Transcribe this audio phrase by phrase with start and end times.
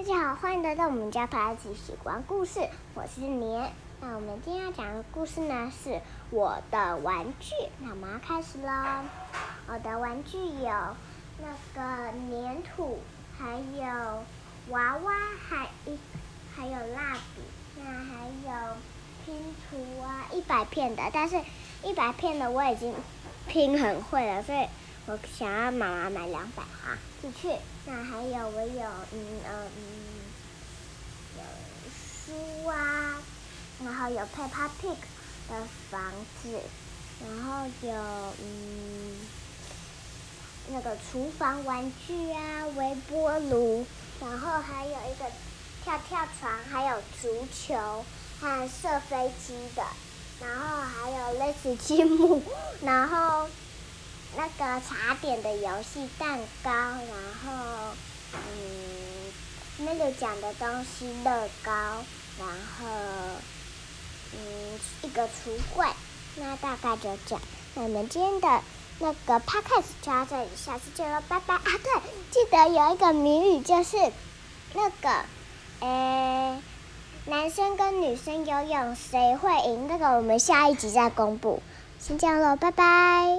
[0.00, 3.70] 大家好，欢迎来到我们家牌子喜欢故事，我是年。
[4.00, 7.54] 那我们今天要讲的故事呢，是我的玩具。
[7.80, 8.72] 那我们要开始喽。
[9.68, 10.72] 我的玩具有
[11.42, 12.98] 那个粘土，
[13.38, 14.24] 还有
[14.70, 15.12] 娃娃，
[15.46, 15.98] 还一
[16.56, 17.42] 还有蜡笔，
[17.76, 18.76] 那还有
[19.26, 21.02] 拼图啊，一百片的。
[21.12, 21.38] 但是
[21.84, 22.94] 一百片的我已经
[23.46, 24.66] 拼很会了，所以
[25.10, 27.48] 我想要妈妈买两百哈，你去。
[27.84, 28.82] 那还有我有
[29.12, 29.82] 嗯呃嗯
[31.36, 31.42] 有
[31.90, 33.20] 书啊，
[33.84, 34.94] 然后有 Peppa Pig
[35.48, 36.60] 的房子，
[37.26, 37.92] 然后有
[38.40, 39.18] 嗯
[40.68, 43.84] 那个厨房玩具啊，微波炉，
[44.20, 45.24] 然后还有一个
[45.82, 48.04] 跳跳床，还有足球
[48.40, 49.82] 还有射飞机的，
[50.40, 52.40] 然后还有类似积木，
[52.84, 53.48] 然后。
[54.36, 56.98] 那个茶点的游戏蛋糕，然
[57.44, 57.94] 后
[58.34, 59.32] 嗯，
[59.78, 61.72] 那个讲的东西乐高，
[62.38, 62.86] 然后
[64.32, 65.86] 嗯一个橱柜，
[66.36, 67.42] 那大概就这样。
[67.74, 68.62] 那我们今天的
[69.00, 71.62] 那个 podcast 就到这里，下次见喽，拜拜啊！
[71.64, 73.96] 对，记得有一个谜语，就是
[74.74, 75.24] 那个
[75.80, 76.60] 诶，
[77.26, 79.88] 男生跟女生游泳谁会赢？
[79.88, 81.62] 那个我们下一集再公布。
[81.98, 83.36] 先这样喽，拜拜。